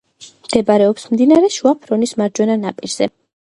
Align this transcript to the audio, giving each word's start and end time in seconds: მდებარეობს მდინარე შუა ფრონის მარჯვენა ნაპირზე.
მდებარეობს 0.45 1.05
მდინარე 1.11 1.53
შუა 1.59 1.75
ფრონის 1.85 2.17
მარჯვენა 2.25 2.59
ნაპირზე. 2.65 3.13